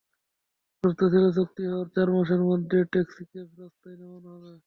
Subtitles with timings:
[0.77, 4.51] শর্ত ছিল, চুক্তি হওয়ার চার মাসের মধ্যে ট্যাক্সিক্যাব রাস্তায় নামানো হবে।